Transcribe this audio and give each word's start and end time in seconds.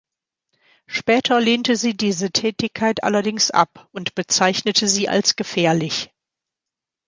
Später 0.87 1.39
lehnte 1.39 1.75
sie 1.75 1.95
diese 1.95 2.31
Tätigkeit 2.31 3.03
allerdings 3.03 3.51
ab 3.51 3.87
und 3.91 4.15
bezeichnete 4.15 4.87
sie 4.87 5.07
als 5.09 5.35
gefährlich. 5.35 6.09